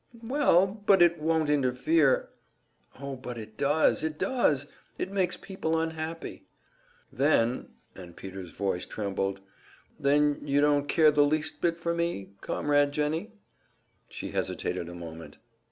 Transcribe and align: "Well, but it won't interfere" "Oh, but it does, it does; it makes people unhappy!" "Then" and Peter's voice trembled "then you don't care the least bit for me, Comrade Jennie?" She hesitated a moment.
"Well, 0.23 0.81
but 0.87 1.03
it 1.03 1.19
won't 1.19 1.47
interfere" 1.51 2.29
"Oh, 2.99 3.15
but 3.15 3.37
it 3.37 3.55
does, 3.55 4.03
it 4.03 4.17
does; 4.17 4.65
it 4.97 5.11
makes 5.11 5.37
people 5.37 5.79
unhappy!" 5.79 6.47
"Then" 7.13 7.69
and 7.95 8.15
Peter's 8.15 8.49
voice 8.49 8.87
trembled 8.87 9.41
"then 9.99 10.39
you 10.41 10.59
don't 10.59 10.87
care 10.89 11.11
the 11.11 11.21
least 11.23 11.61
bit 11.61 11.77
for 11.77 11.93
me, 11.93 12.29
Comrade 12.41 12.93
Jennie?" 12.93 13.31
She 14.09 14.31
hesitated 14.31 14.89
a 14.89 14.95
moment. 14.95 15.37